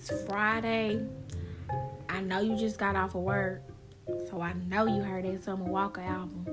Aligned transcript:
It's 0.00 0.22
Friday. 0.22 1.06
I 2.08 2.22
know 2.22 2.40
you 2.40 2.56
just 2.56 2.78
got 2.78 2.96
off 2.96 3.14
of 3.14 3.20
work, 3.20 3.60
so 4.30 4.40
I 4.40 4.54
know 4.54 4.86
you 4.86 5.02
heard 5.02 5.26
that 5.26 5.44
Summer 5.44 5.66
Walker 5.66 6.00
album. 6.00 6.46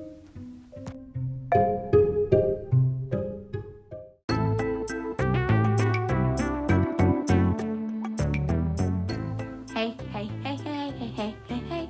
Hey, 9.73 9.95
hey, 10.11 10.29
hey, 10.43 10.57
hey, 10.57 10.91
hey, 10.91 11.07
hey, 11.15 11.35
hey, 11.47 11.63
hey. 11.69 11.89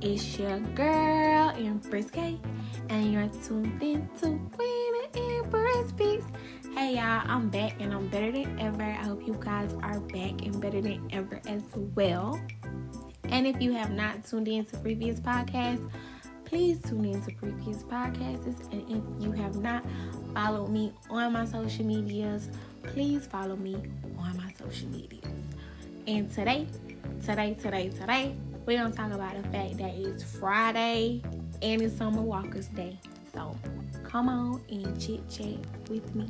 It's 0.00 0.36
your 0.36 0.58
girl, 0.74 1.50
Empress 1.56 2.10
K, 2.10 2.40
and 2.88 3.12
you're 3.12 3.30
tuned 3.46 3.80
in 3.80 4.08
to 4.20 4.36
Queen 4.56 4.94
Empress 5.14 5.90
Speaks. 5.90 6.24
Hey 6.74 6.94
y'all, 6.94 7.22
I'm 7.26 7.50
back 7.50 7.76
and 7.80 7.92
I'm 7.92 8.08
better 8.08 8.32
than 8.32 8.58
ever. 8.58 8.82
I 8.82 9.04
hope 9.04 9.26
you 9.26 9.36
guys 9.38 9.74
are 9.82 10.00
back 10.00 10.40
and 10.42 10.58
better 10.58 10.80
than 10.80 11.06
ever 11.12 11.38
as 11.46 11.62
well. 11.94 12.40
And 13.24 13.46
if 13.46 13.60
you 13.60 13.72
have 13.74 13.90
not 13.90 14.24
tuned 14.24 14.48
in 14.48 14.64
to 14.64 14.78
previous 14.78 15.20
podcasts, 15.20 15.86
please 16.46 16.80
tune 16.80 17.04
in 17.04 17.20
to 17.22 17.30
previous 17.32 17.82
podcasts. 17.82 18.72
And 18.72 18.90
if 18.90 19.22
you 19.22 19.32
have 19.32 19.56
not 19.56 19.84
followed 20.34 20.70
me 20.70 20.94
on 21.10 21.34
my 21.34 21.44
social 21.44 21.84
medias, 21.84 22.48
please 22.84 23.26
follow 23.26 23.56
me 23.56 23.74
on 24.16 24.34
my 24.38 24.50
social 24.58 24.88
medias. 24.88 25.44
And 26.06 26.32
today, 26.32 26.66
today, 27.22 27.52
today, 27.52 27.90
today, 27.90 28.34
we're 28.64 28.78
gonna 28.78 28.94
talk 28.94 29.12
about 29.12 29.36
the 29.36 29.46
fact 29.50 29.76
that 29.76 29.94
it's 29.94 30.24
Friday 30.24 31.22
and 31.60 31.82
it's 31.82 31.98
Summer 31.98 32.22
Walker's 32.22 32.68
Day. 32.68 32.98
So 33.34 33.56
come 34.04 34.28
on 34.28 34.62
and 34.68 35.00
chit 35.00 35.28
chat 35.28 35.58
with 35.88 36.14
me. 36.14 36.28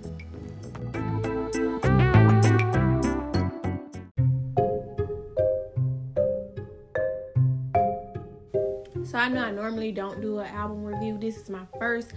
So 9.05 9.19
I 9.19 9.29
know 9.29 9.45
I 9.45 9.51
normally 9.51 9.93
don't 9.93 10.23
do 10.23 10.39
an 10.39 10.47
album 10.47 10.85
review. 10.85 11.19
This 11.19 11.37
is 11.37 11.51
my 11.51 11.67
first 11.79 12.13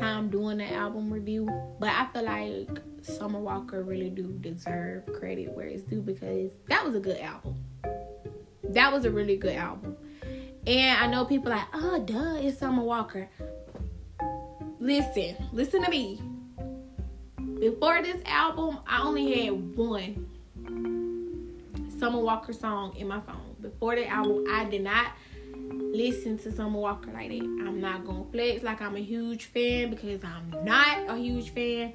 time 0.00 0.30
doing 0.30 0.60
an 0.60 0.72
album 0.72 1.12
review, 1.12 1.48
but 1.78 1.90
I 1.90 2.08
feel 2.12 2.24
like 2.24 2.80
Summer 3.02 3.38
Walker 3.38 3.84
really 3.84 4.10
do 4.10 4.32
deserve 4.40 5.06
credit 5.12 5.52
where 5.52 5.66
it's 5.66 5.84
due 5.84 6.00
because 6.00 6.50
that 6.68 6.84
was 6.84 6.94
a 6.94 7.00
good 7.00 7.18
album. 7.18 7.54
That 8.64 8.92
was 8.92 9.04
a 9.04 9.10
really 9.10 9.36
good 9.36 9.54
album. 9.54 9.96
And 10.66 10.98
I 10.98 11.06
know 11.06 11.24
people 11.24 11.50
like, 11.50 11.66
oh, 11.72 12.00
duh, 12.00 12.36
it's 12.40 12.58
Summer 12.58 12.82
Walker. 12.82 13.28
Listen, 14.80 15.36
listen 15.52 15.84
to 15.84 15.90
me. 15.90 16.18
Before 17.60 18.02
this 18.02 18.22
album, 18.24 18.78
I 18.86 19.02
only 19.02 19.44
had 19.44 19.76
one 19.76 20.26
Summer 21.98 22.18
Walker 22.18 22.54
song 22.54 22.96
in 22.96 23.06
my 23.06 23.20
phone. 23.20 23.56
Before 23.60 23.94
the 23.94 24.08
album, 24.08 24.46
I 24.50 24.64
did 24.64 24.82
not 24.82 25.12
listen 25.68 26.38
to 26.38 26.50
Summer 26.50 26.78
Walker 26.78 27.10
like 27.12 27.28
that. 27.28 27.42
I'm 27.42 27.78
not 27.78 28.06
gonna 28.06 28.24
flex 28.32 28.62
like 28.62 28.80
I'm 28.80 28.96
a 28.96 29.00
huge 29.00 29.44
fan 29.46 29.90
because 29.90 30.24
I'm 30.24 30.64
not 30.64 31.10
a 31.10 31.16
huge 31.18 31.50
fan. 31.50 31.92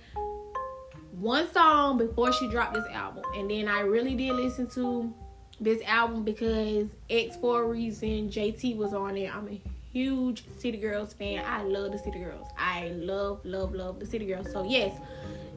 One 1.13 1.51
song 1.51 1.97
before 1.97 2.33
she 2.33 2.47
dropped 2.49 2.75
this 2.75 2.85
album, 2.93 3.23
and 3.35 3.49
then 3.49 3.67
I 3.67 3.79
really 3.79 4.13
did 4.13 4.33
listen 4.33 4.67
to 4.71 5.11
this 5.59 5.81
album 5.87 6.23
because 6.23 6.87
X 7.09 7.35
for 7.37 7.63
a 7.63 7.65
reason. 7.65 8.29
JT 8.29 8.77
was 8.77 8.93
on 8.93 9.17
it. 9.17 9.35
I'm 9.35 9.47
a 9.47 9.59
huge 9.95 10.43
City 10.57 10.77
Girls 10.77 11.13
fan. 11.13 11.41
I 11.47 11.63
love 11.63 11.93
the 11.93 11.97
City 11.97 12.19
Girls. 12.19 12.49
I 12.57 12.89
love, 12.89 13.39
love, 13.45 13.73
love 13.73 13.97
the 13.97 14.05
City 14.05 14.25
Girls. 14.25 14.51
So 14.51 14.65
yes, 14.65 14.99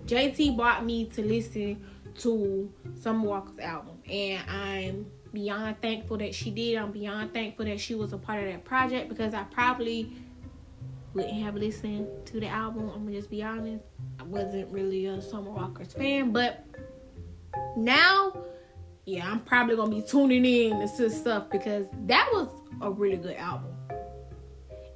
JT 0.06 0.56
brought 0.56 0.84
me 0.84 1.06
to 1.06 1.22
listen 1.22 1.84
to 2.19 2.72
Summer 3.00 3.27
Walker's 3.27 3.59
album, 3.59 3.98
and 4.09 4.48
I'm 4.48 5.06
beyond 5.33 5.83
thankful 5.83 6.19
that 6.19 6.36
she 6.36 6.53
did. 6.53 6.77
I'm 6.77 6.92
beyond 6.92 7.34
thankful 7.34 7.65
that 7.65 7.81
she 7.81 7.97
was 7.97 8.12
a 8.12 8.16
part 8.16 8.44
of 8.44 8.53
that 8.53 8.65
project 8.65 9.09
because 9.09 9.34
I 9.34 9.43
probably 9.43 10.12
wouldn't 11.15 11.43
have 11.43 11.56
listened 11.56 12.06
to 12.27 12.38
the 12.38 12.47
album. 12.47 12.91
I'm 12.94 13.06
gonna 13.06 13.16
just 13.16 13.31
be 13.31 13.43
honest. 13.43 13.82
I 14.21 14.22
wasn't 14.22 14.71
really 14.71 15.06
a 15.06 15.21
Summer 15.21 15.50
Walker's 15.50 15.93
fan, 15.94 16.31
but 16.31 16.65
now, 17.77 18.41
yeah, 19.04 19.28
I'm 19.28 19.41
probably 19.41 19.75
gonna 19.75 19.91
be 19.91 20.03
tuning 20.03 20.44
in 20.44 20.88
to 20.97 21.10
stuff 21.10 21.50
because 21.50 21.87
that 22.06 22.31
was 22.32 22.47
a 22.81 22.88
really 22.88 23.16
good 23.16 23.37
album. 23.37 23.78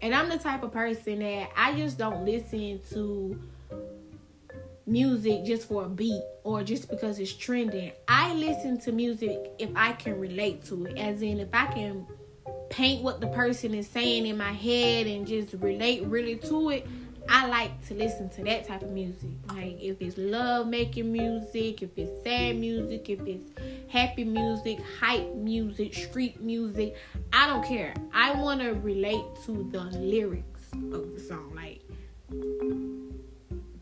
And 0.03 0.13
I'm 0.13 0.29
the 0.29 0.37
type 0.37 0.65
of 0.65 0.73
person 0.73 1.21
that 1.21 1.51
I 1.57 1.75
just 1.75 1.97
don't 1.97 2.25
listen 2.25 2.81
to 2.91 3.41
music 4.85 5.45
just 5.45 5.69
for 5.69 5.85
a 5.85 5.89
beat 5.89 6.21
or 6.43 6.65
just 6.65 6.91
because 6.91 7.21
it's 7.21 7.33
trending. 7.33 7.93
I 8.09 8.35
listen 8.35 8.81
to 8.81 8.91
music 8.91 9.53
if 9.61 9.71
I 9.77 9.93
can 9.93 10.19
relate 10.19 10.65
to 10.65 10.87
it, 10.87 10.99
as 10.99 11.23
in 11.23 11.39
if 11.39 11.49
I 11.53 11.67
can 11.67 12.05
paint 12.69 13.05
what 13.05 13.21
the 13.21 13.29
person 13.29 13.75
is 13.75 13.87
saying 13.87 14.27
in 14.27 14.37
my 14.37 14.53
head 14.53 15.07
and 15.07 15.25
just 15.25 15.55
relate 15.55 16.05
really 16.07 16.37
to 16.37 16.71
it. 16.71 16.87
I 17.29 17.47
like 17.47 17.87
to 17.89 17.95
listen 17.95 18.29
to 18.31 18.45
that 18.45 18.67
type 18.67 18.83
of 18.83 18.91
music. 18.91 19.31
Like 19.49 19.81
if 19.81 20.01
it's 20.01 20.19
love 20.19 20.67
making 20.67 21.13
music, 21.13 21.83
if 21.83 21.97
it's 21.97 22.23
sad 22.25 22.57
music, 22.57 23.09
if 23.09 23.21
it's 23.21 23.51
happy 23.89 24.25
music, 24.25 24.81
hype 25.01 25.35
music, 25.35 25.95
street 25.95 26.41
music, 26.41 26.97
I 27.33 27.47
don't 27.47 27.65
care. 27.65 27.95
I 28.13 28.35
want 28.41 28.61
to 28.61 28.71
relate 28.71 29.25
to 29.47 29.69
the 29.73 29.85
lyrics 29.99 30.69
of 30.73 31.15
the 31.15 31.21
song. 31.21 31.55
Like 31.55 31.81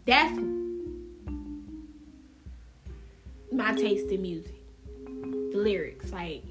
that's 0.06 0.38
my 3.52 3.74
taste 3.74 4.10
in 4.10 4.22
music. 4.22 4.54
The 5.04 5.58
lyrics, 5.58 6.12
like 6.12 6.44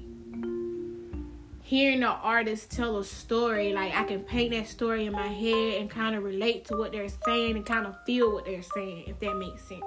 hearing 1.70 2.00
the 2.00 2.08
artist 2.08 2.68
tell 2.72 2.98
a 2.98 3.04
story, 3.04 3.72
like 3.72 3.94
I 3.94 4.02
can 4.02 4.24
paint 4.24 4.50
that 4.50 4.66
story 4.66 5.06
in 5.06 5.12
my 5.12 5.28
head 5.28 5.80
and 5.80 5.88
kind 5.88 6.16
of 6.16 6.24
relate 6.24 6.64
to 6.64 6.76
what 6.76 6.90
they're 6.90 7.08
saying 7.24 7.54
and 7.54 7.64
kind 7.64 7.86
of 7.86 7.94
feel 8.04 8.32
what 8.32 8.44
they're 8.44 8.60
saying, 8.60 9.04
if 9.06 9.20
that 9.20 9.36
makes 9.36 9.62
sense. 9.68 9.84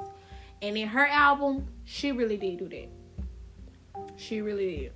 And 0.61 0.77
in 0.77 0.87
her 0.87 1.05
album, 1.05 1.67
she 1.83 2.13
really 2.13 2.37
did 2.37 2.59
do 2.59 2.69
that. 2.69 4.07
She 4.15 4.39
really 4.39 4.77
did. 4.77 4.93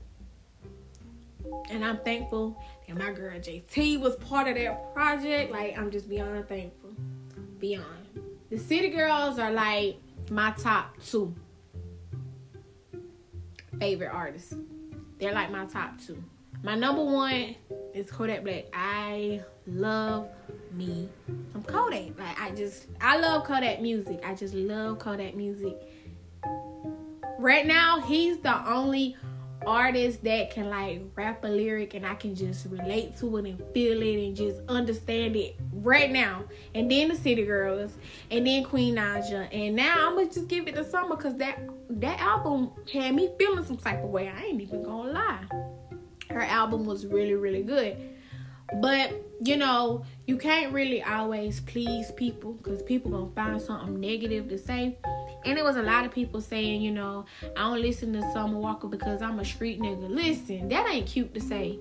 And 1.69 1.83
I'm 1.83 1.97
thankful 1.97 2.57
that 2.87 2.97
my 2.97 3.11
girl 3.11 3.37
JT 3.37 3.99
was 3.99 4.15
part 4.15 4.47
of 4.47 4.55
that 4.55 4.93
project. 4.93 5.51
Like, 5.51 5.77
I'm 5.77 5.91
just 5.91 6.07
beyond 6.07 6.47
thankful. 6.47 6.91
Beyond. 7.59 7.85
The 8.49 8.57
City 8.57 8.87
Girls 8.87 9.39
are 9.39 9.51
like 9.51 9.97
my 10.31 10.51
top 10.51 10.95
two 11.05 11.35
favorite 13.77 14.11
artists. 14.13 14.55
They're 15.19 15.33
like 15.33 15.51
my 15.51 15.65
top 15.65 15.99
two. 15.99 16.23
My 16.63 16.75
number 16.75 17.03
one 17.03 17.55
is 17.93 18.09
Kodak 18.09 18.43
Black. 18.43 18.65
I 18.73 19.41
love 19.67 20.27
me 20.71 21.09
some 21.51 21.63
Kodak. 21.63 22.17
Like 22.17 22.39
I 22.39 22.51
just 22.51 22.87
I 22.99 23.19
love 23.19 23.43
Kodak 23.43 23.81
music. 23.81 24.21
I 24.25 24.33
just 24.33 24.53
love 24.53 24.99
Kodak 24.99 25.35
music. 25.35 25.75
Right 27.39 27.67
now, 27.67 28.01
he's 28.01 28.39
the 28.39 28.67
only 28.67 29.15
artist 29.65 30.23
that 30.23 30.49
can 30.49 30.69
like 30.69 31.01
rap 31.15 31.43
a 31.43 31.47
lyric 31.47 31.93
and 31.93 32.05
I 32.05 32.15
can 32.15 32.33
just 32.33 32.65
relate 32.67 33.17
to 33.17 33.37
it 33.37 33.45
and 33.45 33.61
feel 33.73 34.01
it 34.01 34.25
and 34.25 34.35
just 34.35 34.61
understand 34.69 35.35
it 35.35 35.57
right 35.71 36.11
now. 36.11 36.43
And 36.73 36.89
then 36.89 37.09
the 37.09 37.15
City 37.15 37.45
Girls 37.45 37.93
and 38.31 38.47
then 38.47 38.63
Queen 38.63 38.95
Naija. 38.95 39.47
And 39.51 39.75
now 39.75 40.07
I'm 40.07 40.15
gonna 40.15 40.31
just 40.31 40.47
give 40.47 40.67
it 40.67 40.75
to 40.75 40.83
Summer 40.83 41.15
because 41.15 41.35
that 41.37 41.59
that 41.89 42.19
album 42.19 42.71
had 42.91 43.13
me 43.13 43.29
feeling 43.37 43.65
some 43.65 43.77
type 43.77 44.03
of 44.03 44.09
way. 44.09 44.29
I 44.29 44.45
ain't 44.45 44.61
even 44.61 44.83
gonna 44.83 45.11
lie. 45.11 45.45
Her 46.29 46.41
album 46.41 46.85
was 46.85 47.05
really, 47.05 47.35
really 47.35 47.63
good. 47.63 47.97
But 48.81 49.13
you 49.43 49.55
know, 49.55 50.03
you 50.25 50.37
can't 50.37 50.73
really 50.73 51.03
always 51.03 51.59
please 51.61 52.11
people 52.11 52.53
because 52.53 52.81
people 52.81 53.11
gonna 53.11 53.31
find 53.31 53.61
something 53.61 53.99
negative 53.99 54.49
to 54.49 54.57
say. 54.57 54.97
And 55.45 55.57
it 55.57 55.63
was 55.63 55.77
a 55.77 55.83
lot 55.83 56.05
of 56.05 56.11
people 56.11 56.41
saying, 56.41 56.81
you 56.81 56.91
know, 56.91 57.25
I 57.55 57.61
don't 57.61 57.81
listen 57.81 58.11
to 58.13 58.21
Summer 58.33 58.57
Walker 58.57 58.87
because 58.87 59.21
I'm 59.21 59.39
a 59.39 59.45
street 59.45 59.79
nigga. 59.79 60.09
Listen, 60.09 60.67
that 60.69 60.89
ain't 60.89 61.07
cute 61.07 61.33
to 61.35 61.39
say. 61.39 61.77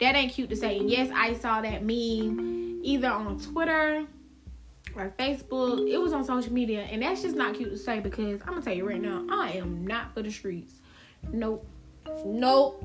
That 0.00 0.16
ain't 0.16 0.32
cute 0.32 0.50
to 0.50 0.56
say. 0.56 0.78
And 0.78 0.90
yes, 0.90 1.10
I 1.14 1.34
saw 1.34 1.60
that 1.60 1.82
meme 1.82 2.80
either 2.82 3.08
on 3.08 3.38
Twitter 3.38 4.06
or 4.96 5.12
Facebook. 5.18 5.88
It 5.88 5.98
was 5.98 6.12
on 6.12 6.24
social 6.24 6.52
media. 6.52 6.82
And 6.82 7.02
that's 7.02 7.22
just 7.22 7.36
not 7.36 7.54
cute 7.54 7.70
to 7.70 7.78
say 7.78 8.00
because 8.00 8.40
I'm 8.46 8.54
to 8.56 8.62
tell 8.62 8.74
you 8.74 8.88
right 8.88 9.00
now, 9.00 9.24
I 9.30 9.52
am 9.52 9.86
not 9.86 10.14
for 10.14 10.22
the 10.22 10.30
streets. 10.30 10.74
Nope. 11.32 11.66
Nope. 12.24 12.82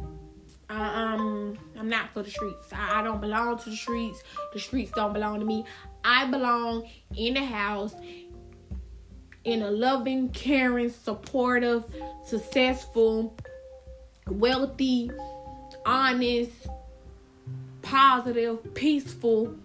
Uh, 0.73 0.81
um, 0.81 1.57
I'm 1.77 1.87
not 1.87 2.13
for 2.13 2.23
the 2.23 2.31
streets. 2.31 2.67
I, 2.73 2.99
I 2.99 3.03
don't 3.03 3.21
belong 3.21 3.59
to 3.59 3.69
the 3.69 3.75
streets. 3.75 4.23
The 4.53 4.59
streets 4.59 4.91
don't 4.95 5.13
belong 5.13 5.39
to 5.39 5.45
me. 5.45 5.65
I 6.03 6.25
belong 6.25 6.89
in 7.15 7.35
the 7.35 7.45
house 7.45 7.93
in 9.43 9.61
a 9.61 9.69
loving, 9.69 10.29
caring, 10.29 10.89
supportive, 10.89 11.83
successful, 12.25 13.35
wealthy, 14.27 15.11
honest, 15.85 16.51
positive, 17.81 18.73
peaceful 18.73 19.55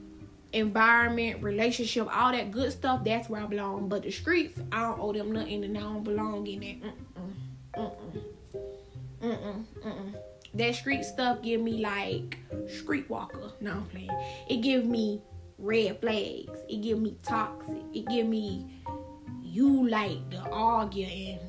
environment, 0.52 1.42
relationship, 1.42 2.08
all 2.14 2.32
that 2.32 2.50
good 2.50 2.72
stuff, 2.72 3.04
that's 3.04 3.28
where 3.28 3.42
I 3.42 3.46
belong. 3.46 3.88
But 3.88 4.02
the 4.02 4.10
streets, 4.10 4.60
I 4.72 4.82
don't 4.82 5.00
owe 5.00 5.12
them 5.12 5.32
nothing 5.32 5.64
and 5.64 5.76
I 5.78 5.80
don't 5.80 6.04
belong 6.04 6.46
in 6.46 6.62
it. 6.62 6.82
Mm-mm. 6.82 7.32
Mm-mm. 7.76 8.22
Mm-mm, 9.22 9.64
mm-mm. 9.84 10.27
That 10.54 10.74
street 10.74 11.04
stuff 11.04 11.42
give 11.42 11.60
me 11.60 11.80
like 11.82 12.38
streetwalker. 12.66 13.52
No, 13.60 13.72
I'm 13.72 13.84
playing. 13.86 14.10
It 14.48 14.62
give 14.62 14.86
me 14.86 15.22
red 15.58 16.00
flags. 16.00 16.58
It 16.68 16.82
give 16.82 17.00
me 17.00 17.16
toxic. 17.22 17.82
It 17.92 18.06
give 18.08 18.26
me 18.26 18.66
you 19.42 19.88
like 19.88 20.30
to 20.30 20.38
argue 20.50 21.06
and 21.06 21.40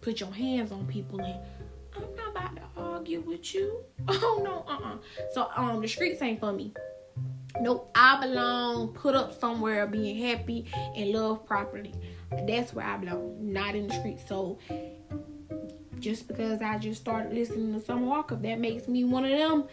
put 0.00 0.20
your 0.20 0.32
hands 0.32 0.72
on 0.72 0.86
people 0.86 1.20
and 1.20 1.40
I'm 1.96 2.14
not 2.16 2.30
about 2.30 2.56
to 2.56 2.62
argue 2.76 3.20
with 3.20 3.54
you. 3.54 3.80
Oh 4.08 4.42
no, 4.44 4.64
uh-uh. 4.70 4.96
So 5.32 5.48
um 5.56 5.80
the 5.80 5.88
streets 5.88 6.20
ain't 6.20 6.40
for 6.40 6.52
me. 6.52 6.74
Nope, 7.60 7.90
I 7.94 8.20
belong 8.20 8.88
put 8.88 9.14
up 9.14 9.38
somewhere 9.40 9.86
being 9.86 10.20
happy 10.22 10.66
and 10.96 11.12
love 11.12 11.46
properly. 11.46 11.94
That's 12.48 12.74
where 12.74 12.84
I 12.84 12.96
belong, 12.96 13.36
not 13.40 13.76
in 13.76 13.86
the 13.86 13.94
streets. 13.94 14.24
So 14.26 14.58
just 16.04 16.28
because 16.28 16.60
I 16.60 16.76
just 16.76 17.00
started 17.00 17.32
listening 17.32 17.72
to 17.72 17.84
Summer 17.84 18.06
Walker, 18.06 18.36
that 18.36 18.60
makes 18.60 18.86
me 18.86 19.04
one 19.04 19.24
of 19.24 19.30
them. 19.30 19.64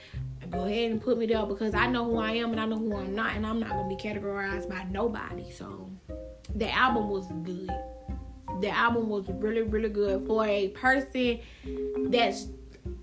Go 0.50 0.64
ahead 0.64 0.92
and 0.92 1.02
put 1.02 1.18
me 1.18 1.26
there 1.26 1.46
because 1.46 1.76
I 1.76 1.88
know 1.88 2.06
who 2.06 2.18
I 2.18 2.32
am 2.32 2.52
and 2.52 2.60
I 2.60 2.66
know 2.66 2.78
who 2.78 2.96
I'm 2.96 3.14
not, 3.14 3.36
and 3.36 3.46
I'm 3.46 3.60
not 3.60 3.70
gonna 3.70 3.90
be 3.90 3.96
categorized 3.96 4.70
by 4.70 4.86
nobody. 4.90 5.52
So 5.52 5.90
the 6.56 6.72
album 6.72 7.10
was 7.10 7.28
good. 7.44 7.70
The 8.62 8.70
album 8.70 9.10
was 9.10 9.28
really, 9.30 9.62
really 9.62 9.90
good 9.90 10.26
for 10.26 10.46
a 10.46 10.70
person 10.70 11.40
that's. 12.10 12.48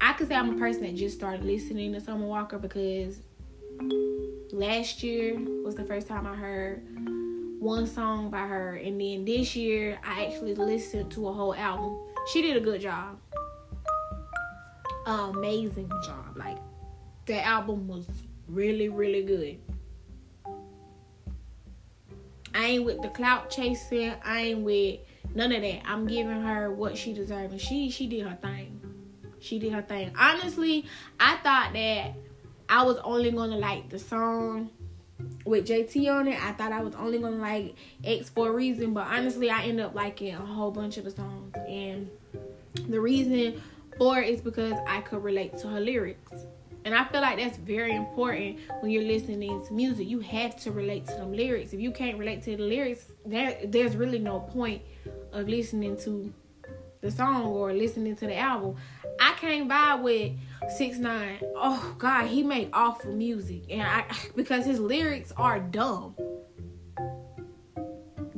I 0.01 0.13
could 0.15 0.29
say 0.29 0.35
I'm 0.35 0.55
a 0.55 0.59
person 0.59 0.83
that 0.83 0.97
just 0.97 1.17
started 1.17 1.45
listening 1.45 1.93
to 1.93 2.01
Summer 2.01 2.27
Walker 2.27 2.59
because 2.59 3.21
last 4.53 5.03
year 5.03 5.39
was 5.65 5.75
the 5.75 5.85
first 5.85 6.09
time 6.09 6.27
I 6.27 6.35
heard 6.35 6.83
one 7.61 7.87
song 7.87 8.31
by 8.31 8.47
her, 8.47 8.77
and 8.77 9.01
then 9.01 9.25
this 9.25 9.55
year 9.55 9.99
I 10.05 10.27
actually 10.27 10.55
listened 10.55 11.11
to 11.13 11.29
a 11.29 11.33
whole 11.33 11.55
album. 11.55 11.99
She 12.33 12.43
did 12.43 12.57
a 12.57 12.61
good 12.61 12.81
job, 12.83 13.19
amazing 15.07 15.91
job. 16.05 16.37
Like 16.37 16.59
the 17.25 17.43
album 17.43 17.89
was 17.89 18.07
really, 18.47 18.89
really 18.91 19.23
good. 19.23 19.59
I 22.55 22.65
ain't 22.67 22.85
with 22.85 23.01
the 23.01 23.09
clout 23.09 23.51
chasing. 23.51 24.13
I 24.25 24.41
ain't 24.41 24.61
with 24.61 25.01
none 25.35 25.53
of 25.53 25.63
that. 25.63 25.83
I'm 25.87 26.07
giving 26.07 26.43
her 26.43 26.71
what 26.71 26.99
she 26.99 27.13
deserves, 27.15 27.53
and 27.53 27.61
she 27.61 27.89
she 27.89 28.07
did 28.07 28.27
her 28.27 28.37
thing. 28.43 28.79
She 29.41 29.59
did 29.59 29.73
her 29.73 29.83
thing. 29.83 30.13
Honestly, 30.19 30.85
I 31.19 31.37
thought 31.37 31.73
that 31.73 32.15
I 32.69 32.83
was 32.83 32.99
only 32.99 33.31
gonna 33.31 33.57
like 33.57 33.89
the 33.89 33.99
song 33.99 34.71
with 35.45 35.67
JT 35.67 36.13
on 36.13 36.29
it. 36.29 36.43
I 36.43 36.53
thought 36.53 36.73
I 36.73 36.83
was 36.83 36.95
only 36.95 37.19
gonna 37.19 37.37
like 37.37 37.75
X 38.05 38.29
for 38.29 38.49
a 38.49 38.53
reason, 38.53 38.93
but 38.93 39.07
honestly, 39.07 39.51
I 39.51 39.63
ended 39.63 39.87
up 39.87 39.95
liking 39.95 40.35
a 40.35 40.39
whole 40.39 40.71
bunch 40.71 40.97
of 40.99 41.05
the 41.05 41.11
songs, 41.11 41.55
and 41.69 42.11
the 42.89 43.01
reason 43.01 43.61
for 43.97 44.21
is 44.21 44.41
because 44.41 44.75
I 44.87 45.01
could 45.01 45.23
relate 45.23 45.59
to 45.59 45.69
her 45.69 45.81
lyrics. 45.81 46.33
And 46.85 46.95
I 46.95 47.05
feel 47.05 47.21
like 47.21 47.39
that's 47.39 47.59
very 47.59 47.95
important 47.95 48.61
when 48.81 48.91
you're 48.91 49.03
listening 49.03 49.63
to 49.67 49.73
music. 49.73 50.09
You 50.09 50.21
have 50.21 50.57
to 50.61 50.71
relate 50.71 51.07
to 51.09 51.15
them 51.17 51.33
lyrics. 51.33 51.73
If 51.73 51.81
you 51.81 51.91
can't 51.91 52.17
relate 52.19 52.43
to 52.45 52.57
the 52.57 52.63
lyrics, 52.63 53.07
there 53.27 53.59
there's 53.67 53.97
really 53.97 54.19
no 54.19 54.41
point 54.41 54.83
of 55.33 55.49
listening 55.49 55.97
to 55.99 56.33
the 57.01 57.11
song 57.11 57.47
or 57.47 57.73
listening 57.73 58.17
to 58.17 58.27
the 58.27 58.37
album. 58.37 58.77
I 59.21 59.33
can't 59.35 60.03
with 60.03 60.33
six 60.77 60.99
nine. 60.99 61.39
Oh 61.57 61.95
God, 61.99 62.27
he 62.27 62.43
made 62.43 62.71
awful 62.73 63.13
music, 63.13 63.65
and 63.71 63.83
I 63.83 64.05
because 64.37 64.65
his 64.65 64.81
lyrics 64.81 65.33
are 65.37 65.59
dumb. 65.59 66.15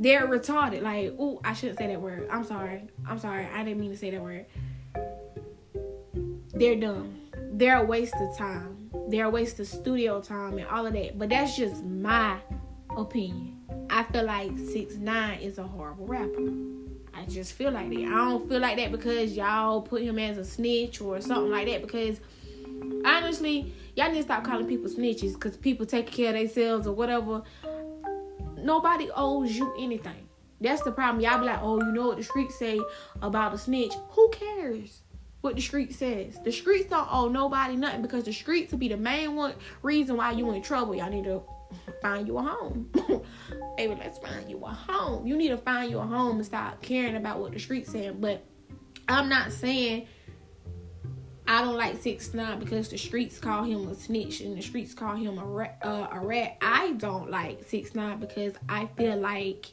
They're 0.00 0.26
retarded. 0.26 0.80
Like, 0.80 1.14
oh, 1.18 1.42
I 1.44 1.52
shouldn't 1.52 1.78
say 1.78 1.88
that 1.88 2.00
word. 2.00 2.26
I'm 2.30 2.42
sorry. 2.42 2.88
I'm 3.06 3.18
sorry. 3.18 3.46
I 3.54 3.62
didn't 3.62 3.80
mean 3.80 3.90
to 3.90 3.98
say 3.98 4.10
that 4.10 4.22
word. 4.22 4.46
They're 6.54 6.76
dumb. 6.76 7.20
They're 7.52 7.82
a 7.82 7.84
waste 7.84 8.14
of 8.18 8.34
time. 8.36 8.90
They're 9.08 9.26
a 9.26 9.30
waste 9.30 9.60
of 9.60 9.66
studio 9.66 10.22
time 10.22 10.56
and 10.56 10.66
all 10.68 10.86
of 10.86 10.94
that. 10.94 11.18
But 11.18 11.28
that's 11.28 11.54
just 11.54 11.84
my 11.84 12.38
opinion. 12.96 13.58
I 13.90 14.04
feel 14.04 14.24
like 14.24 14.56
six 14.58 14.94
nine 14.94 15.40
is 15.40 15.58
a 15.58 15.64
horrible 15.64 16.06
rapper. 16.06 16.48
I 17.12 17.26
just 17.26 17.52
feel 17.52 17.70
like 17.70 17.90
that. 17.90 17.98
I 17.98 18.08
don't 18.08 18.48
feel 18.48 18.60
like 18.60 18.78
that 18.78 18.92
because 18.92 19.36
y'all 19.36 19.82
put 19.82 20.00
him 20.00 20.18
as 20.18 20.38
a 20.38 20.44
snitch 20.46 21.02
or 21.02 21.20
something 21.20 21.50
like 21.50 21.66
that. 21.66 21.82
Because 21.82 22.20
honestly, 23.04 23.74
y'all 23.96 24.10
need 24.10 24.18
to 24.18 24.22
stop 24.22 24.44
calling 24.44 24.66
people 24.66 24.88
snitches 24.88 25.34
because 25.34 25.58
people 25.58 25.84
take 25.84 26.06
care 26.06 26.30
of 26.30 26.36
themselves 26.36 26.86
or 26.86 26.94
whatever. 26.94 27.42
Nobody 28.64 29.10
owes 29.14 29.56
you 29.56 29.74
anything. 29.78 30.28
That's 30.60 30.82
the 30.82 30.92
problem. 30.92 31.22
Y'all 31.22 31.38
be 31.38 31.46
like, 31.46 31.60
oh, 31.62 31.80
you 31.80 31.92
know 31.92 32.08
what 32.08 32.18
the 32.18 32.22
streets 32.22 32.58
say 32.58 32.80
about 33.22 33.54
a 33.54 33.58
snitch? 33.58 33.94
Who 34.10 34.28
cares? 34.30 35.02
What 35.40 35.56
the 35.56 35.62
street 35.62 35.94
says. 35.94 36.38
The 36.44 36.52
streets 36.52 36.90
don't 36.90 37.08
owe 37.10 37.28
nobody 37.28 37.76
nothing 37.76 38.02
because 38.02 38.24
the 38.24 38.32
streets 38.32 38.72
will 38.72 38.78
be 38.78 38.88
the 38.88 38.96
main 38.98 39.36
one 39.36 39.54
reason 39.82 40.18
why 40.18 40.32
you 40.32 40.50
in 40.50 40.60
trouble. 40.60 40.94
Y'all 40.94 41.08
need 41.08 41.24
to 41.24 41.42
find 42.02 42.26
you 42.26 42.36
a 42.36 42.42
home. 42.42 42.90
Baby, 43.76 43.96
let's 43.98 44.18
find 44.18 44.50
you 44.50 44.62
a 44.64 44.68
home. 44.68 45.26
You 45.26 45.36
need 45.36 45.48
to 45.48 45.56
find 45.56 45.90
you 45.90 45.98
a 45.98 46.06
home 46.06 46.36
and 46.36 46.44
stop 46.44 46.82
caring 46.82 47.16
about 47.16 47.40
what 47.40 47.52
the 47.52 47.58
streets 47.58 47.90
saying. 47.90 48.20
But 48.20 48.44
I'm 49.08 49.30
not 49.30 49.50
saying 49.52 50.06
I 51.50 51.62
don't 51.62 51.76
like 51.76 52.00
six 52.00 52.32
nine 52.32 52.60
because 52.60 52.90
the 52.90 52.96
streets 52.96 53.40
call 53.40 53.64
him 53.64 53.88
a 53.88 53.94
snitch 53.96 54.40
and 54.40 54.56
the 54.56 54.62
streets 54.62 54.94
call 54.94 55.16
him 55.16 55.36
a 55.36 55.44
rat. 55.44 55.80
Uh, 55.82 56.06
a 56.12 56.20
rat. 56.20 56.56
I 56.62 56.92
don't 56.92 57.28
like 57.28 57.64
six 57.64 57.92
nine 57.92 58.20
because 58.20 58.54
I 58.68 58.86
feel 58.96 59.16
like 59.16 59.66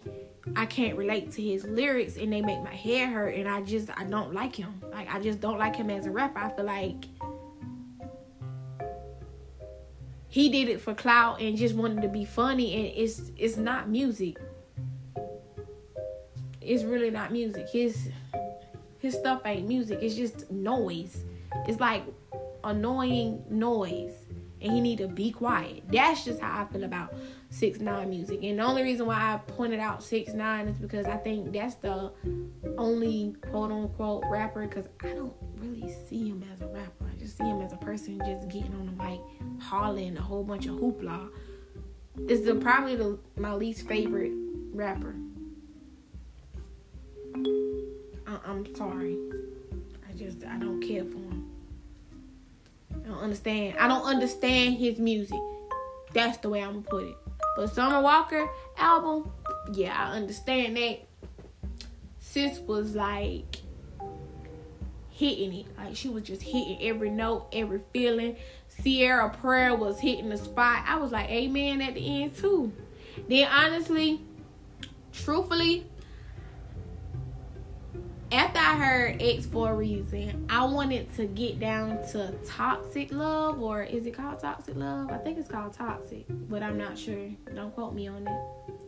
I 0.56 0.66
can't 0.66 0.98
relate 0.98 1.34
to 1.34 1.42
his 1.44 1.66
lyrics 1.66 2.18
and 2.18 2.34
they 2.34 2.42
make 2.42 2.64
my 2.64 2.74
head 2.74 3.10
hurt 3.10 3.36
and 3.36 3.48
I 3.48 3.62
just 3.62 3.92
I 3.96 4.06
don't 4.06 4.34
like 4.34 4.56
him. 4.56 4.82
Like 4.92 5.14
I 5.14 5.20
just 5.20 5.40
don't 5.40 5.60
like 5.60 5.76
him 5.76 5.92
as 5.92 6.08
a 6.08 6.12
rapper. 6.12 6.40
I 6.40 6.50
feel 6.50 6.66
like 6.66 7.06
he 10.30 10.50
did 10.50 10.70
it 10.70 10.82
for 10.82 10.96
clout 10.96 11.40
and 11.40 11.56
just 11.56 11.76
wanted 11.76 12.02
to 12.02 12.08
be 12.08 12.26
funny 12.26 12.74
and 12.74 12.98
it's 12.98 13.32
it's 13.38 13.56
not 13.56 13.88
music 13.88 14.38
it's 16.60 16.84
really 16.84 17.12
not 17.12 17.32
music 17.32 17.70
his 17.70 18.10
his 18.98 19.14
stuff 19.14 19.42
ain't 19.46 19.68
music 19.68 20.00
it's 20.02 20.16
just 20.16 20.52
noise 20.52 21.24
it's 21.68 21.80
like 21.80 22.04
annoying 22.64 23.44
noise 23.50 24.14
and 24.62 24.72
he 24.72 24.82
need 24.82 24.98
to 24.98 25.08
be 25.08 25.32
quiet. 25.32 25.84
That's 25.92 26.26
just 26.26 26.40
how 26.42 26.62
i 26.62 26.66
feel 26.72 26.84
about 26.84 27.14
six 27.50 27.80
nine 27.80 28.10
music. 28.10 28.40
And 28.44 28.60
the 28.60 28.64
only 28.64 28.84
reason 28.84 29.06
why 29.06 29.16
i 29.16 29.38
pointed 29.38 29.80
out 29.80 30.04
six 30.04 30.34
nine 30.34 30.68
is 30.68 30.78
because 30.78 31.06
i 31.06 31.18
think 31.18 31.54
that's 31.54 31.76
the 31.76 32.12
only 32.78 33.36
quote 33.50 33.72
unquote 33.72 34.24
rapper 34.30 34.68
because 34.68 34.88
i 35.04 35.10
don't 35.10 35.34
really 35.58 35.94
see 36.10 36.30
him 36.30 36.44
as 36.54 36.62
a 36.62 36.68
rapper. 36.68 37.06
I 37.06 37.20
just 37.20 37.38
see 37.38 37.44
him 37.44 37.62
as 37.62 37.74
a 37.74 37.78
person 37.78 38.20
just 38.26 38.48
getting 38.50 38.74
on 38.74 38.86
the 38.86 39.04
mic 39.04 39.20
hollering 39.62 40.18
a 40.18 40.22
whole 40.22 40.44
bunch 40.44 40.66
of 40.66 40.76
hoopla. 40.76 41.30
Is 42.28 42.44
the 42.44 42.56
probably 42.56 42.96
the 42.96 43.20
my 43.38 43.54
least 43.54 43.88
favorite 43.88 44.34
rapper. 44.74 45.16
I, 48.26 48.40
i'm 48.46 48.76
sorry. 48.76 49.18
I 50.10 50.14
just 50.16 50.44
i 50.46 50.58
don't 50.58 50.82
care 50.82 51.04
for 51.06 51.18
him 51.18 51.27
i 53.08 53.12
don't 53.12 53.24
understand 53.24 53.76
i 53.80 53.88
don't 53.88 54.04
understand 54.04 54.76
his 54.76 55.00
music 55.00 55.40
that's 56.14 56.38
the 56.40 56.50
way 56.50 56.62
i'm 56.62 56.74
gonna 56.74 56.82
put 56.82 57.04
it 57.06 57.16
but 57.58 57.74
Summer 57.74 58.04
Walker 58.04 58.48
album, 58.78 59.32
yeah, 59.74 59.92
I 59.98 60.16
understand 60.16 60.78
that. 60.78 61.00
Sis 62.20 62.60
was 62.60 62.94
like 62.94 63.58
hitting 65.10 65.52
it. 65.54 65.66
Like 65.76 65.96
she 65.96 66.08
was 66.08 66.22
just 66.22 66.44
hitting 66.44 66.78
every 66.84 67.10
note, 67.10 67.48
every 67.52 67.82
feeling. 67.92 68.36
Ciara 68.84 69.32
Prayer 69.32 69.74
was 69.74 70.00
hitting 70.00 70.30
the 70.30 70.38
spot. 70.38 70.84
I 70.88 70.98
was 70.98 71.12
like, 71.12 71.28
amen 71.32 71.82
at 71.82 71.96
the 71.96 72.24
end 72.24 72.38
too. 72.38 72.72
Then 73.28 73.48
honestly, 73.48 74.22
truthfully, 75.12 75.88
after 78.32 78.60
I 78.60 78.76
heard 78.76 79.22
X 79.22 79.46
for 79.46 79.72
a 79.72 79.76
reason, 79.76 80.46
I 80.50 80.66
wanted 80.66 81.14
to 81.16 81.26
get 81.26 81.60
down 81.60 81.98
to 82.12 82.34
toxic 82.46 83.12
love, 83.12 83.62
or 83.62 83.84
is 83.84 84.06
it 84.06 84.14
called 84.14 84.40
toxic 84.40 84.76
love? 84.76 85.12
I 85.12 85.18
think 85.18 85.38
it's 85.38 85.50
called 85.50 85.74
toxic, 85.74 86.26
but 86.30 86.62
I'm 86.62 86.78
not 86.78 86.98
sure. 86.98 87.30
Don't 87.56 87.74
quote 87.74 87.94
me 87.94 88.08
on 88.08 88.28
it. 88.28 88.40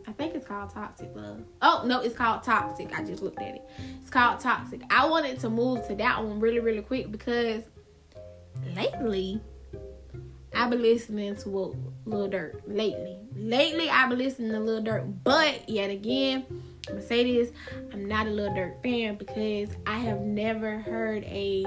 I 0.06 0.12
think 0.12 0.34
it's 0.34 0.46
called 0.46 0.70
toxic 0.70 1.10
love. 1.14 1.42
Oh 1.62 1.82
no, 1.86 2.00
it's 2.00 2.14
called 2.14 2.42
toxic. 2.42 2.92
I 2.98 3.04
just 3.04 3.22
looked 3.22 3.40
at 3.40 3.54
it. 3.54 3.62
It's 4.00 4.10
called 4.10 4.40
toxic. 4.40 4.82
I 4.90 5.08
wanted 5.08 5.38
to 5.40 5.48
move 5.48 5.86
to 5.88 5.94
that 5.96 6.22
one 6.22 6.40
really, 6.40 6.60
really 6.60 6.82
quick 6.82 7.10
because 7.10 7.62
lately 8.74 9.40
I've 10.54 10.70
been 10.70 10.82
listening 10.82 11.36
to 11.36 11.48
Lil 11.48 12.28
Durk. 12.28 12.60
Lately, 12.66 13.16
lately 13.34 13.88
I've 13.88 14.10
been 14.10 14.18
listening 14.18 14.50
to 14.52 14.60
Lil 14.60 14.82
Durk, 14.82 15.14
but 15.24 15.68
yet 15.68 15.90
again 15.90 16.44
I'm 16.88 16.94
gonna 16.94 17.06
say 17.06 17.24
this: 17.24 17.52
I'm 17.92 18.06
not 18.06 18.26
a 18.26 18.30
Lil 18.30 18.50
Durk 18.50 18.82
fan 18.82 19.16
because 19.16 19.70
I 19.86 19.98
have 19.98 20.20
never 20.20 20.78
heard 20.78 21.24
a 21.24 21.64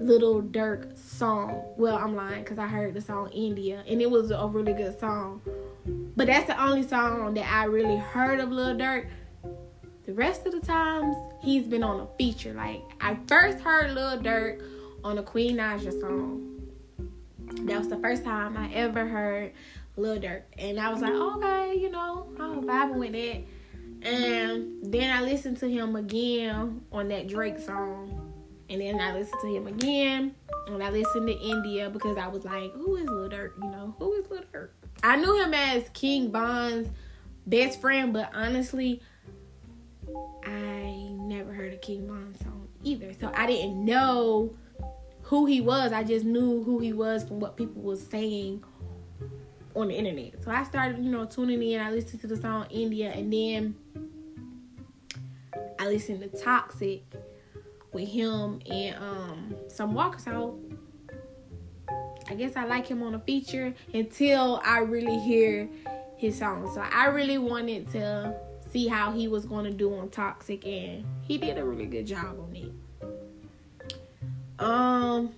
Little 0.00 0.42
Durk 0.42 0.96
song. 0.98 1.62
Well, 1.76 1.96
I'm 1.96 2.14
lying 2.14 2.42
because 2.42 2.58
I 2.58 2.66
heard 2.66 2.94
the 2.94 3.00
song 3.00 3.30
India 3.32 3.82
and 3.88 4.00
it 4.00 4.10
was 4.10 4.30
a 4.30 4.46
really 4.46 4.72
good 4.72 4.98
song. 5.00 5.40
But 6.16 6.28
that's 6.28 6.46
the 6.46 6.62
only 6.62 6.86
song 6.86 7.34
that 7.34 7.50
I 7.50 7.64
really 7.64 7.96
heard 7.96 8.40
of 8.40 8.50
Lil 8.50 8.76
Durk. 8.76 9.08
The 10.04 10.14
rest 10.14 10.46
of 10.46 10.52
the 10.52 10.60
times 10.60 11.16
he's 11.42 11.66
been 11.66 11.82
on 11.82 12.00
a 12.00 12.06
feature. 12.18 12.52
Like 12.52 12.82
I 13.00 13.16
first 13.26 13.58
heard 13.60 13.92
Lil 13.92 14.20
Durk 14.20 14.62
on 15.02 15.18
a 15.18 15.22
Queen 15.22 15.56
Naija 15.56 16.00
song. 16.00 16.52
That 17.62 17.78
was 17.78 17.88
the 17.88 17.98
first 17.98 18.24
time 18.24 18.56
I 18.56 18.72
ever 18.74 19.06
heard 19.06 19.52
Lil 19.96 20.18
Durk, 20.18 20.42
and 20.58 20.78
I 20.78 20.92
was 20.92 21.00
like, 21.00 21.12
okay, 21.12 21.76
you 21.78 21.90
know, 21.90 22.28
I'm 22.38 22.62
vibing 22.62 22.98
with 22.98 23.14
it. 23.14 23.46
And 24.02 24.92
then 24.92 25.10
I 25.10 25.22
listened 25.22 25.56
to 25.58 25.68
him 25.68 25.96
again 25.96 26.82
on 26.92 27.08
that 27.08 27.28
Drake 27.28 27.58
song, 27.58 28.32
and 28.68 28.80
then 28.80 29.00
I 29.00 29.12
listened 29.12 29.40
to 29.40 29.48
him 29.48 29.66
again, 29.66 30.34
and 30.66 30.82
I 30.82 30.90
listened 30.90 31.26
to 31.28 31.38
India 31.38 31.88
because 31.88 32.18
I 32.18 32.28
was 32.28 32.44
like, 32.44 32.72
who 32.72 32.96
is 32.96 33.08
Lil 33.08 33.30
Durk? 33.30 33.52
You 33.62 33.70
know, 33.70 33.94
who 33.98 34.12
is 34.14 34.30
Lil 34.30 34.42
Durk? 34.52 34.68
I 35.02 35.16
knew 35.16 35.42
him 35.42 35.54
as 35.54 35.88
King 35.90 36.30
Von's 36.30 36.88
best 37.46 37.80
friend, 37.80 38.12
but 38.12 38.30
honestly, 38.34 39.00
I 40.44 41.08
never 41.10 41.52
heard 41.52 41.72
a 41.72 41.76
King 41.76 42.06
Von 42.06 42.34
song 42.42 42.68
either, 42.82 43.12
so 43.18 43.32
I 43.34 43.46
didn't 43.46 43.84
know 43.84 44.54
who 45.22 45.46
he 45.46 45.60
was. 45.60 45.92
I 45.92 46.04
just 46.04 46.24
knew 46.24 46.62
who 46.62 46.78
he 46.78 46.92
was 46.92 47.24
from 47.24 47.40
what 47.40 47.56
people 47.56 47.82
was 47.82 48.06
saying 48.06 48.62
on 49.76 49.88
the 49.88 49.94
internet. 49.94 50.42
So 50.42 50.50
I 50.50 50.64
started, 50.64 51.04
you 51.04 51.10
know, 51.10 51.26
tuning 51.26 51.62
in. 51.62 51.80
I 51.80 51.90
listened 51.90 52.20
to 52.22 52.26
the 52.26 52.36
song 52.36 52.66
India, 52.70 53.12
and 53.12 53.32
then 53.32 53.76
I 55.78 55.86
listened 55.86 56.20
to 56.20 56.28
Toxic 56.42 57.04
with 57.92 58.08
him 58.08 58.60
and 58.70 58.96
um 58.96 59.56
Summer 59.68 59.92
Walker. 59.92 60.18
So 60.18 60.58
I 62.28 62.34
guess 62.34 62.56
I 62.56 62.64
like 62.64 62.86
him 62.86 63.02
on 63.02 63.14
a 63.14 63.20
feature 63.20 63.72
until 63.94 64.60
I 64.64 64.78
really 64.78 65.18
hear 65.20 65.68
his 66.16 66.38
song. 66.38 66.70
So 66.74 66.80
I 66.80 67.06
really 67.06 67.38
wanted 67.38 67.90
to 67.92 68.34
see 68.70 68.88
how 68.88 69.12
he 69.12 69.28
was 69.28 69.46
going 69.46 69.64
to 69.64 69.70
do 69.70 69.94
on 69.94 70.08
Toxic, 70.08 70.66
and 70.66 71.04
he 71.22 71.38
did 71.38 71.58
a 71.58 71.64
really 71.64 71.86
good 71.86 72.06
job 72.06 72.38
on 72.40 72.56
it. 72.56 72.72
Um, 74.58 75.34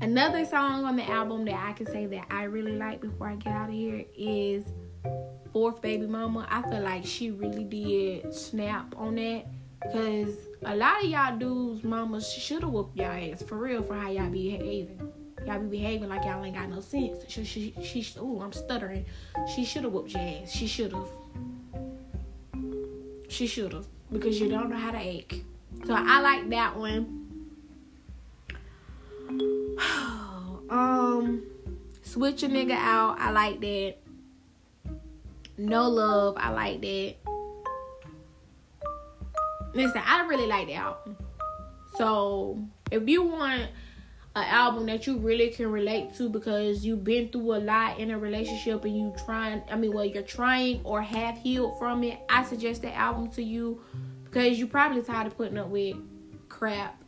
Another 0.00 0.44
song 0.44 0.84
on 0.84 0.96
the 0.96 1.10
album 1.10 1.46
that 1.46 1.54
I 1.54 1.72
can 1.72 1.86
say 1.86 2.04
that 2.06 2.26
I 2.30 2.44
really 2.44 2.76
like 2.76 3.00
before 3.00 3.28
I 3.28 3.36
get 3.36 3.52
out 3.52 3.70
of 3.70 3.74
here 3.74 4.04
is 4.16 4.64
Fourth 5.52 5.80
Baby 5.80 6.06
Mama. 6.06 6.46
I 6.50 6.60
feel 6.68 6.82
like 6.82 7.06
she 7.06 7.30
really 7.30 7.64
did 7.64 8.34
snap 8.34 8.94
on 8.98 9.14
that 9.14 9.46
because 9.82 10.34
a 10.64 10.76
lot 10.76 11.02
of 11.02 11.08
y'all 11.08 11.38
dudes, 11.38 11.82
mamas, 11.82 12.30
should 12.30 12.62
have 12.62 12.72
whooped 12.72 12.96
y'all 12.96 13.06
ass 13.06 13.42
for 13.42 13.56
real 13.56 13.82
for 13.82 13.94
how 13.94 14.10
y'all 14.10 14.28
be 14.28 14.50
behaving. 14.58 15.12
Y'all 15.46 15.60
be 15.60 15.78
behaving 15.78 16.10
like 16.10 16.24
y'all 16.24 16.44
ain't 16.44 16.56
got 16.56 16.68
no 16.68 16.80
sense. 16.80 17.24
She, 17.28 17.44
she, 17.44 17.74
she, 17.82 18.18
ooh, 18.18 18.42
I'm 18.42 18.52
stuttering. 18.52 19.06
She 19.54 19.64
should 19.64 19.84
have 19.84 19.92
whooped 19.92 20.10
your 20.10 20.20
ass. 20.20 20.50
She 20.50 20.66
should 20.66 20.92
have. 20.92 21.08
She 23.28 23.46
should 23.46 23.72
have 23.72 23.86
because 24.12 24.38
you 24.38 24.50
don't 24.50 24.68
know 24.68 24.76
how 24.76 24.90
to 24.90 24.98
act. 24.98 25.36
So 25.86 25.94
I 25.94 26.20
like 26.20 26.50
that 26.50 26.76
one. 26.76 27.25
Switch 32.16 32.42
a 32.42 32.48
nigga 32.48 32.72
out. 32.72 33.18
I 33.20 33.30
like 33.30 33.60
that. 33.60 33.96
No 35.58 35.86
love. 35.86 36.36
I 36.38 36.48
like 36.48 36.80
that. 36.80 37.16
Listen, 39.74 40.00
I 40.02 40.26
really 40.26 40.46
like 40.46 40.66
the 40.66 40.76
album. 40.76 41.18
So 41.98 42.58
if 42.90 43.06
you 43.06 43.22
want 43.22 43.68
an 44.34 44.44
album 44.44 44.86
that 44.86 45.06
you 45.06 45.18
really 45.18 45.50
can 45.50 45.70
relate 45.70 46.16
to 46.16 46.30
because 46.30 46.86
you've 46.86 47.04
been 47.04 47.28
through 47.28 47.54
a 47.54 47.58
lot 47.58 47.98
in 47.98 48.10
a 48.10 48.18
relationship 48.18 48.86
and 48.86 48.96
you 48.96 49.14
trying 49.24 49.62
I 49.70 49.76
mean 49.76 49.92
well 49.92 50.04
you're 50.04 50.22
trying 50.22 50.80
or 50.84 51.02
have 51.02 51.36
healed 51.36 51.78
from 51.78 52.02
it, 52.02 52.18
I 52.30 52.44
suggest 52.44 52.80
that 52.80 52.94
album 52.94 53.30
to 53.32 53.42
you 53.42 53.82
because 54.24 54.58
you're 54.58 54.68
probably 54.68 55.02
tired 55.02 55.26
of 55.26 55.36
putting 55.36 55.58
up 55.58 55.68
with 55.68 55.96
crap, 56.48 56.98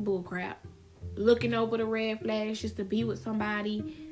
bull 0.00 0.22
crap 0.22 0.66
looking 1.16 1.52
over 1.52 1.76
the 1.76 1.84
red 1.84 2.20
flags 2.20 2.62
just 2.62 2.76
to 2.76 2.84
be 2.84 3.04
with 3.04 3.22
somebody 3.22 4.07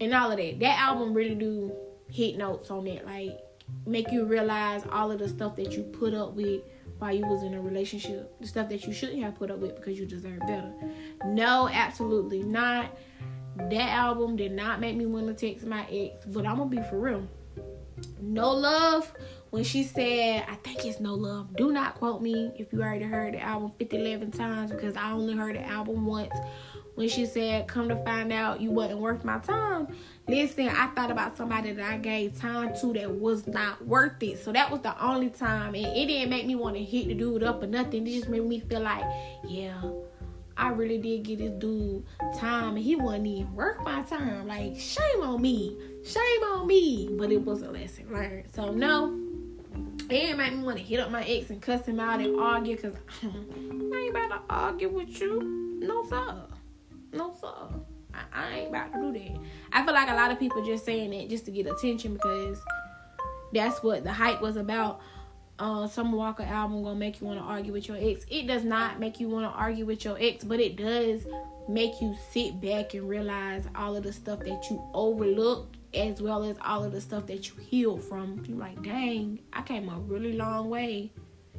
and 0.00 0.14
all 0.14 0.30
of 0.30 0.38
that. 0.38 0.58
That 0.60 0.78
album 0.78 1.14
really 1.14 1.34
do 1.34 1.72
hit 2.10 2.36
notes 2.36 2.70
on 2.70 2.86
it, 2.86 3.04
like 3.04 3.38
make 3.86 4.10
you 4.10 4.24
realize 4.24 4.82
all 4.90 5.10
of 5.10 5.18
the 5.18 5.28
stuff 5.28 5.56
that 5.56 5.72
you 5.72 5.82
put 5.82 6.14
up 6.14 6.34
with 6.34 6.62
while 6.98 7.14
you 7.14 7.24
was 7.26 7.42
in 7.42 7.54
a 7.54 7.60
relationship, 7.60 8.34
the 8.40 8.46
stuff 8.46 8.68
that 8.68 8.86
you 8.86 8.92
shouldn't 8.92 9.22
have 9.22 9.36
put 9.36 9.50
up 9.50 9.58
with 9.58 9.76
because 9.76 9.98
you 9.98 10.06
deserve 10.06 10.40
better. 10.40 10.72
No, 11.26 11.68
absolutely 11.68 12.42
not. 12.42 12.96
That 13.56 13.90
album 13.90 14.36
did 14.36 14.52
not 14.52 14.80
make 14.80 14.96
me 14.96 15.06
want 15.06 15.26
to 15.26 15.34
text 15.34 15.66
my 15.66 15.86
ex, 15.90 16.24
but 16.26 16.46
I'm 16.46 16.58
gonna 16.58 16.70
be 16.70 16.82
for 16.88 16.98
real. 16.98 17.28
No 18.20 18.52
love 18.52 19.12
when 19.50 19.64
she 19.64 19.82
said, 19.82 20.44
I 20.48 20.54
think 20.56 20.84
it's 20.84 21.00
No 21.00 21.14
Love. 21.14 21.56
Do 21.56 21.72
not 21.72 21.94
quote 21.94 22.20
me 22.20 22.52
if 22.56 22.72
you 22.72 22.82
already 22.82 23.04
heard 23.04 23.34
the 23.34 23.40
album 23.40 23.72
50, 23.78 23.96
11 23.96 24.30
times 24.32 24.70
because 24.70 24.96
I 24.96 25.12
only 25.12 25.34
heard 25.34 25.56
the 25.56 25.64
album 25.66 26.06
once. 26.06 26.32
When 26.98 27.08
she 27.08 27.26
said, 27.26 27.68
Come 27.68 27.88
to 27.90 27.96
find 28.02 28.32
out 28.32 28.60
you 28.60 28.72
wasn't 28.72 28.98
worth 28.98 29.24
my 29.24 29.38
time. 29.38 29.86
Listen, 30.26 30.68
I 30.68 30.88
thought 30.88 31.12
about 31.12 31.36
somebody 31.36 31.70
that 31.70 31.88
I 31.88 31.96
gave 31.96 32.36
time 32.40 32.72
to 32.80 32.92
that 32.94 33.08
was 33.08 33.46
not 33.46 33.86
worth 33.86 34.20
it. 34.20 34.42
So 34.42 34.50
that 34.50 34.68
was 34.68 34.80
the 34.80 35.00
only 35.00 35.30
time. 35.30 35.76
And 35.76 35.86
it 35.86 36.06
didn't 36.06 36.28
make 36.28 36.44
me 36.44 36.56
want 36.56 36.74
to 36.74 36.82
hit 36.82 37.06
the 37.06 37.14
dude 37.14 37.44
up 37.44 37.62
or 37.62 37.68
nothing. 37.68 38.04
It 38.04 38.10
just 38.10 38.28
made 38.28 38.42
me 38.42 38.58
feel 38.58 38.80
like, 38.80 39.04
yeah, 39.46 39.80
I 40.56 40.70
really 40.70 40.98
did 40.98 41.22
get 41.22 41.38
this 41.38 41.52
dude 41.52 42.02
time 42.36 42.74
and 42.74 42.84
he 42.84 42.96
wasn't 42.96 43.28
even 43.28 43.54
worth 43.54 43.80
my 43.84 44.02
time. 44.02 44.48
Like, 44.48 44.76
shame 44.76 45.22
on 45.22 45.40
me. 45.40 45.78
Shame 46.04 46.42
on 46.42 46.66
me. 46.66 47.10
But 47.12 47.30
it 47.30 47.44
was 47.44 47.62
a 47.62 47.70
lesson 47.70 48.12
learned. 48.12 48.46
So, 48.52 48.72
no, 48.72 49.16
it 50.10 50.36
made 50.36 50.52
me 50.52 50.64
want 50.64 50.78
to 50.78 50.82
hit 50.82 50.98
up 50.98 51.12
my 51.12 51.22
ex 51.22 51.50
and 51.50 51.62
cuss 51.62 51.86
him 51.86 52.00
out 52.00 52.18
and 52.18 52.40
argue 52.40 52.74
because 52.74 52.96
I 53.22 53.26
ain't 53.28 54.10
about 54.10 54.30
to 54.30 54.40
argue 54.50 54.88
with 54.88 55.20
you. 55.20 55.78
No, 55.80 56.04
sir. 56.08 56.42
No, 57.12 57.34
sir. 57.40 57.48
I, 58.14 58.20
I 58.32 58.58
ain't 58.58 58.68
about 58.68 58.92
to 58.92 59.00
do 59.00 59.12
that. 59.12 59.40
I 59.72 59.84
feel 59.84 59.94
like 59.94 60.08
a 60.08 60.14
lot 60.14 60.30
of 60.30 60.38
people 60.38 60.64
just 60.64 60.84
saying 60.84 61.12
it 61.12 61.28
just 61.28 61.44
to 61.46 61.50
get 61.50 61.66
attention 61.66 62.14
because 62.14 62.58
that's 63.52 63.82
what 63.82 64.04
the 64.04 64.12
hype 64.12 64.40
was 64.40 64.56
about. 64.56 65.00
Uh, 65.58 65.88
Summer 65.88 66.16
Walker 66.16 66.44
album 66.44 66.84
gonna 66.84 66.94
make 66.94 67.20
you 67.20 67.26
want 67.26 67.40
to 67.40 67.44
argue 67.44 67.72
with 67.72 67.88
your 67.88 67.96
ex. 67.98 68.24
It 68.30 68.46
does 68.46 68.64
not 68.64 69.00
make 69.00 69.18
you 69.18 69.28
want 69.28 69.52
to 69.52 69.58
argue 69.58 69.86
with 69.86 70.04
your 70.04 70.16
ex, 70.20 70.44
but 70.44 70.60
it 70.60 70.76
does 70.76 71.26
make 71.68 72.00
you 72.00 72.14
sit 72.30 72.60
back 72.60 72.94
and 72.94 73.08
realize 73.08 73.64
all 73.74 73.96
of 73.96 74.04
the 74.04 74.12
stuff 74.12 74.38
that 74.40 74.70
you 74.70 74.82
overlooked 74.94 75.76
as 75.94 76.20
well 76.22 76.44
as 76.44 76.56
all 76.64 76.84
of 76.84 76.92
the 76.92 77.00
stuff 77.00 77.26
that 77.26 77.48
you 77.48 77.56
healed 77.56 78.02
from. 78.02 78.44
You're 78.46 78.58
like, 78.58 78.82
dang, 78.82 79.40
I 79.52 79.62
came 79.62 79.88
a 79.88 79.98
really 79.98 80.34
long 80.34 80.70
way. 80.70 81.12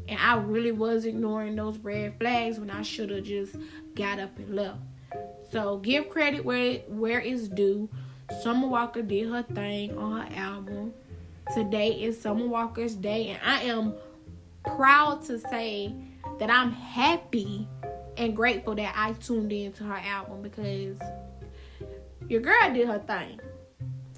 And 0.08 0.20
I 0.20 0.38
really 0.38 0.72
was 0.72 1.06
ignoring 1.06 1.56
those 1.56 1.78
red 1.78 2.18
flags 2.20 2.60
when 2.60 2.72
I 2.72 2.82
should 2.82 3.12
have 3.12 3.24
just 3.24 3.56
got 3.96 4.20
up 4.20 4.38
and 4.40 4.56
left. 4.56 4.80
So 5.52 5.78
give 5.78 6.10
credit 6.10 6.46
where 6.46 6.80
where 6.88 7.20
it's 7.20 7.48
due. 7.48 7.90
Summer 8.44 8.68
Walker 8.68 9.02
did 9.02 9.30
her 9.30 9.42
thing 9.42 9.98
on 9.98 10.22
her 10.22 10.36
album. 10.36 10.94
Today 11.56 11.92
is 11.92 12.22
Summer 12.22 12.46
Walker's 12.46 12.94
day, 12.94 13.30
and 13.30 13.40
I 13.44 13.64
am 13.64 13.96
proud 14.64 15.24
to 15.26 15.40
say 15.40 15.96
that 16.38 16.52
I'm 16.52 16.72
happy 16.72 17.68
and 18.18 18.36
grateful 18.36 18.76
that 18.76 18.94
I 18.96 19.14
tuned 19.14 19.52
in 19.52 19.72
to 19.74 19.84
her 19.86 19.96
album 19.98 20.44
because 20.44 20.98
your 22.28 22.42
girl 22.42 22.72
did 22.72 22.88
her 22.88 23.00
thing. 23.00 23.40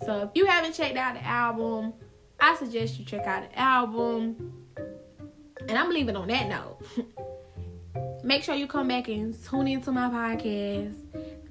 So 0.03 0.23
if 0.23 0.29
you 0.33 0.45
haven't 0.45 0.73
checked 0.73 0.97
out 0.97 1.13
the 1.13 1.25
album, 1.25 1.93
I 2.39 2.55
suggest 2.55 2.99
you 2.99 3.05
check 3.05 3.25
out 3.25 3.49
the 3.49 3.57
album. 3.57 4.53
And 5.69 5.77
I'm 5.77 5.89
leaving 5.89 6.17
on 6.17 6.27
that 6.27 6.49
note. 6.49 6.79
Make 8.23 8.43
sure 8.43 8.55
you 8.55 8.67
come 8.67 8.89
back 8.89 9.07
and 9.07 9.33
tune 9.45 9.67
into 9.67 9.91
my 9.91 10.09
podcast. 10.09 11.00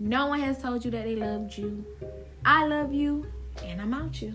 No 0.02 0.28
one 0.28 0.40
has 0.40 0.56
told 0.56 0.82
you 0.82 0.90
that 0.92 1.04
they 1.04 1.14
loved 1.14 1.58
you. 1.58 1.84
I 2.42 2.66
love 2.66 2.90
you, 2.94 3.26
and 3.62 3.82
I'm 3.82 3.92
out 3.92 4.22
you. 4.22 4.34